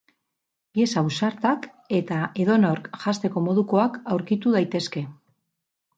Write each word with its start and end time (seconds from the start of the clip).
Pieza 0.77 1.01
ausartak 1.01 1.67
eta 1.99 2.19
edonork 2.45 2.89
janzteko 3.05 3.47
modukoak 3.49 4.01
aurkitu 4.15 4.55
daitezke. 4.61 5.05